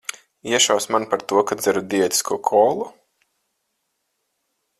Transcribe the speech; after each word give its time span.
Iešausi 0.51 0.93
man 0.95 1.05
par 1.11 1.25
to, 1.31 1.43
ka 1.51 1.57
dzeru 1.59 1.83
diētisko 1.91 2.41
kolu? 2.51 2.89